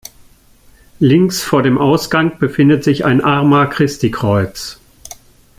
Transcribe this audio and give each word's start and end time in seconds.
Links 0.97 1.43
vor 1.43 1.61
dem 1.61 1.77
Ausgang 1.77 2.39
befindet 2.39 2.83
sich 2.83 3.05
ein 3.05 3.21
Arma-Christi-Kreuz. 3.23 4.79